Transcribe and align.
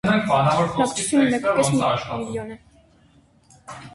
Բնակչությունը 0.27 1.25
մեկուկես 1.33 1.69
միլիոն 1.75 2.51
է։ 2.55 2.57